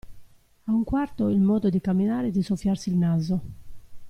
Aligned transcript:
A 0.65 0.71
un 0.71 0.83
quarto 0.83 1.29
il 1.29 1.39
modo 1.39 1.69
di 1.69 1.79
camminare 1.79 2.29
e 2.29 2.31
di 2.31 2.41
soffiarsi 2.41 2.89
il 2.89 2.95
naso. 2.95 3.41